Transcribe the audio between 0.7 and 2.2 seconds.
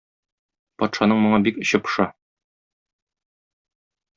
Патшаның моңа бик эче поша.